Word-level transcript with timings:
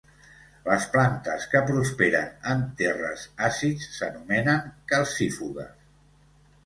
Les 0.67 0.85
plantes 0.93 1.43
que 1.51 1.61
prosperen 1.67 2.31
en 2.53 2.63
terres 2.81 3.27
àcids 3.49 3.87
s'anomenen 3.99 4.65
calcífugues. 4.93 5.77